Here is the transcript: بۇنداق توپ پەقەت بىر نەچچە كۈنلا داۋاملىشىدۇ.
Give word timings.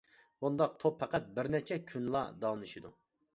بۇنداق 0.45 0.71
توپ 0.83 0.97
پەقەت 1.03 1.27
بىر 1.35 1.51
نەچچە 1.57 1.79
كۈنلا 1.93 2.23
داۋاملىشىدۇ. 2.41 2.93